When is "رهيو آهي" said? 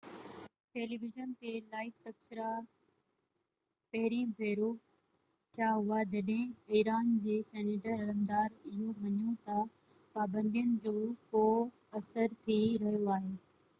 12.87-13.31